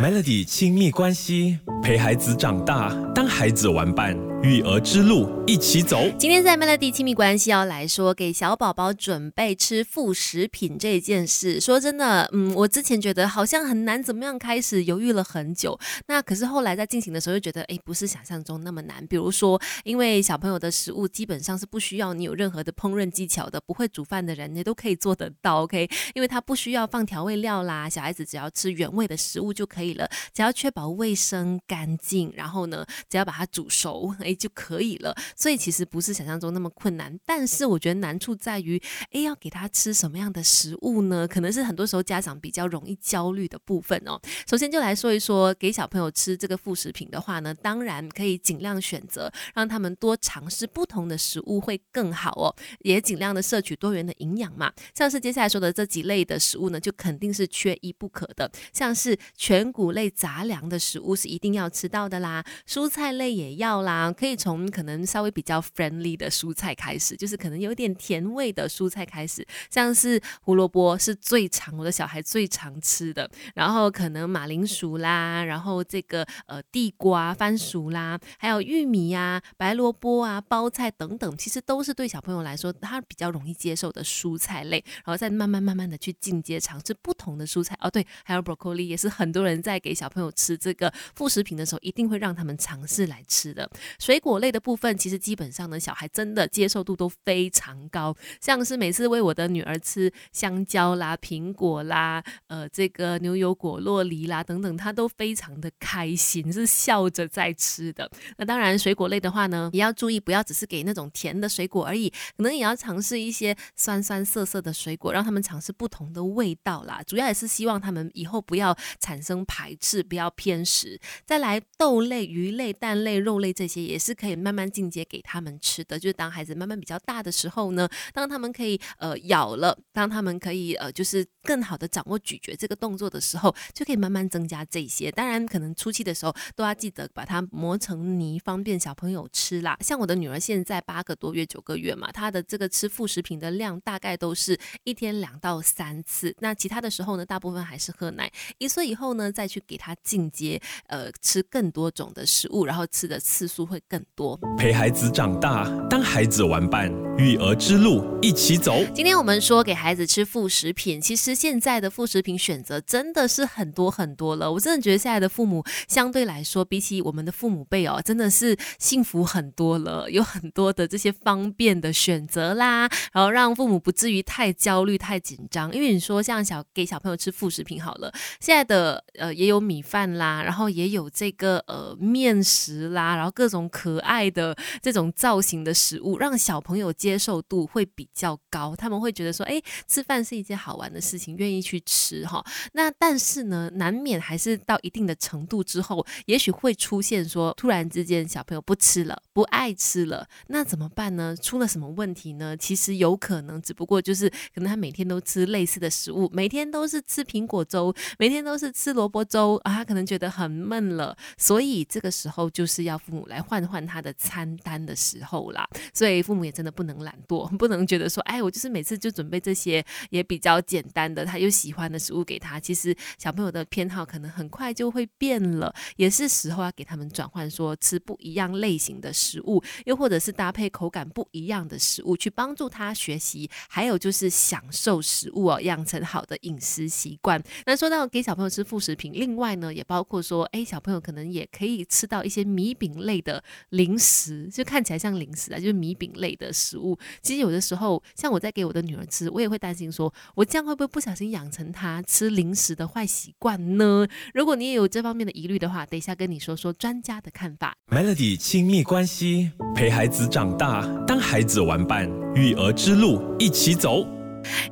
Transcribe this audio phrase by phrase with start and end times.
[0.00, 6.00] Melody 亲密关系，陪孩子长大，当孩子玩伴，育儿之路一起走。
[6.18, 11.60] 今天在 Melody 亲密关系要来说给小宝宝准备吃副食品这件事。
[11.60, 15.78] 说真的，嗯，我之前觉得好像很难，怎么样开始犹豫了很久。
[16.06, 19.06] 那可是后来在进行的时候，就觉得哎，不是想象中那么难。
[19.06, 25.86] 比如说，因为小朋友的食物基本上是不需要你有任何的烹饪技巧的，不会煮饭的人你都可以做得到，OK？
[26.14, 29.90] 因为他不需要放调味料啦，小孩子只要吃原味的食物就可以。
[29.94, 35.14] 了，只要确保卫生干净，然后呢，只要把它煮熟，就可以了。
[35.34, 38.80] 所以其实不是想象中那么困难，但是我觉得难处在于，
[39.12, 41.26] 哎，要给他吃什么样的食物呢？
[41.26, 44.20] 可能是很多时候家长比较容易焦虑的部分哦。
[44.46, 54.70] 首先就来说一说，给小朋友吃这个副食品的话呢，当然可以尽量选择让他们多尝试不同的食物会更好哦，也尽量的摄取多元的营养嘛。
[54.94, 59.70] 像是接下来说的这几类的食物呢，就肯定是缺一不可的，像是全。
[59.70, 89.80] 谷类杂粮的食物是一定要吃到的啦，蔬菜类也要啦，可以从可能稍微比较 friendly 的蔬菜开始，就是可能有点甜味的蔬菜开始，像是胡萝卜是最常我的小孩最常吃的，然后可能马铃薯啦，然后这个呃地瓜、番薯啦，还有玉米呀、白萝卜啊、包菜等等，其实都是对小朋友来说他比较容易接受的蔬菜类，然后再慢慢慢慢的去进阶尝试不同的蔬菜哦，对，还有 broccoli 也是很多人在。
[89.80, 93.66] 给小朋友吃这个副食品的时候，一定会让他们尝试来吃的。
[94.10, 98.12] 水果类的部分，其实基本上呢，小孩真的接受度都非常高。
[98.40, 108.10] 像是每次喂我的女儿吃香蕉啦、苹果啦、呃，这个牛油果、洛梨啦等等，她都非常的开心，是笑着在吃的。
[108.36, 117.00] 那当然，水果类的话呢，也要注意，不要只是给那种甜的水果而已，可能也要尝试一些酸酸涩涩的水果，让他们尝试不同的味道啦。
[117.06, 119.44] 主要也是希望他们以后不要产生。
[119.46, 125.98] 排斥不要偏食，再来豆类、鱼类、蛋类、肉类这些也是可以慢慢进阶给他们吃的。
[125.98, 135.10] 就是当孩子慢慢比较大的时候呢，当他们可以呃咬了，当他们可以呃就是更好的掌握咀嚼这个动作的时候，就可以慢慢增加这些。
[135.12, 139.76] 当然，可能初期的时候都要记得把它磨成泥，方便小朋友吃啦。
[139.80, 146.34] 像我的女儿现在八个多月、九个月嘛，她的这个吃副食品的量大概都是一天两到三次。
[146.40, 148.30] 那其他的时候呢，大部分还是喝奶。
[148.58, 154.38] 一岁以后呢，再去给他进阶，呃，吃更多种的食物，然后吃的次数会更多。
[154.56, 156.88] 陪孩子长大，当孩子玩伴，
[157.20, 158.82] 育儿之路一起走。
[158.94, 164.50] 今天我们说给孩子吃副食品，其实现在的副食品选择真的是很多很多了。
[164.50, 175.70] 我真的觉得现在的父母相对来说，比起我们的父母辈哦，真的是幸福很多了，有很多的这些方便的选择啦，然后让父母不至于太焦虑、太紧张。
[175.74, 179.30] 因为你说像小给小朋友吃副食品好了，现在的呃。
[179.40, 188.76] 也有米饭啦，然后也有这个呃面食啦，然后各种可爱的这种造型的食物，让小朋友接接受度会比较高。
[188.76, 192.44] 他们会觉得说，哎，吃饭是一件好玩的事情，愿意去吃哈。
[192.72, 201.34] 那但是呢，难免还是到一定的程度之后，也许会出现说，突然之间小朋友不吃了，不爱吃了，那怎么办呢？
[201.36, 202.56] 出了什么问题呢？
[202.56, 209.24] 其实有可能，只不过就是可能他每天都吃类似的食物，每天都是吃苹果粥，每天都是吃萝卜。
[209.30, 215.68] 粥啊，他可能觉得很闷了，所以这个时候就是要父母来换换他的餐单的时候啦。
[215.94, 222.58] 所以父母也真的不能懒惰，不能觉得说，哎，我就是每次就准备这些也比较简单的，他又喜欢的食物给他。
[222.58, 237.42] 其实小朋友的偏好可能很快就会变了，也是时候要给他们转换，说吃不一样类型的食物，又或者是搭配口感不一样的食物，去帮助他学习，还有就是享受食物哦，养成好的饮食习惯。
[237.66, 239.10] 那说到给小朋友吃副食品。
[239.12, 246.89] 另外呢，也包括说，哎，小朋友可能也可以吃到一些米饼类的零食，就看起来像零食啊，就是米饼类的食物。
[247.22, 254.06] 其实有的时候，像我在给我的女儿吃，我也会担心说，我这样会不会不小心养成她吃零食的坏习惯呢？
[254.34, 257.74] 如果你也有这方面的疑虑的话，等一下跟你说说专家的看法。
[257.90, 264.19] Melody 亲密关系，陪孩子长大，当孩子玩伴，育儿之路一起走。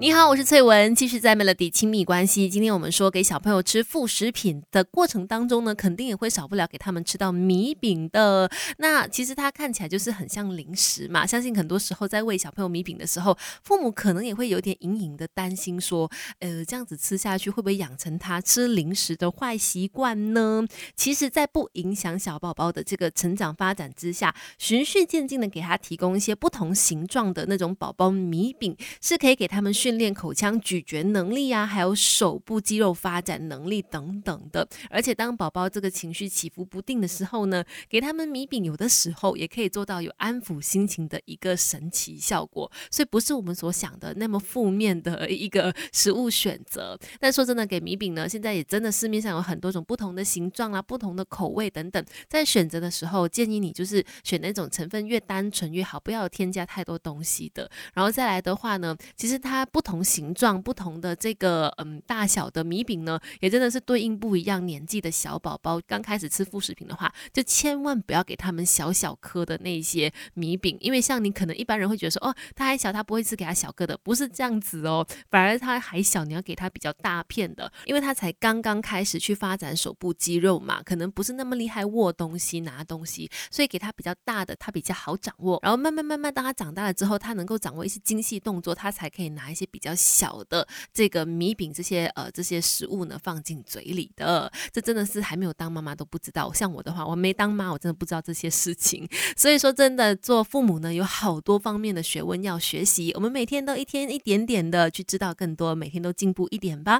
[0.00, 2.48] 你好，我是翠文，继续在 Melody 亲密关系。
[2.48, 8.48] 今天我们说给小朋友吃副食品的过程当中呢，肯定也会少不了给他们吃到米饼的。
[8.78, 11.26] 那其实它看起来就是很像零食嘛。
[11.26, 20.64] 相信很多时候在喂小朋友米饼的时候，父母可能也会有点隐隐的担心，说，呃，这样子吃下去会不会养成他吃零食的坏习惯呢？
[20.94, 29.57] 其实，在不影响小宝宝的这个成长发展之下，循序渐进的给他提供一些不同形状的那种宝宝米饼，是可以给他。
[29.58, 34.68] 他们训练口腔咀嚼能力啊，还有手部肌肉发展能力等等的。
[34.88, 42.70] 而且当宝宝这个情绪起伏不定的时候呢，给他们米饼，有的时候也可以做到有安抚心情的一个神奇效果。
[42.88, 46.96] 所以不是我们所想的那么负面的一个食物选择。
[47.18, 57.68] 但说真的，给米饼呢，现在也真的市面上有很多种不同的形状啊，不同的口味等等，在选择的时候，建议你就是选那种成分越单纯越好，不要添加太多东西的。
[57.92, 65.80] 然后再来的话呢，其实它它不同形状、不同的这个嗯大小的米饼呢，也真的是对应不一样年纪的小宝宝。
[65.86, 85.58] 刚开始吃副食品的话，就千万不要给他们小小颗的那些米饼，因为像你可能一般人会觉得说，哦，他还小，他不会吃给他小个的，不是这样子哦，反而他还小，你要给他比较大片的，因为他才刚刚开始去发展手部肌肉嘛，可能不是那么厉害握东西、拿东西，所以给他比较大的，他比较好掌握。
[85.62, 94.50] 然后慢慢慢慢，当他长大了之后，他能够掌握一些精细动作，他才可以拿一些比较小的这个米饼这些呃这些食物呢放进嘴里的。
[94.72, 96.52] 这真的是还没有当妈妈都不知道。
[96.52, 99.08] 像我的话，我没当妈，我真的不知道这些事情。
[99.36, 103.12] 所以说，真的做父母呢，有好多方面的学问要学习。
[103.14, 106.96] 我们每天都一天一点点的去知道更多，每天都进步一点吧。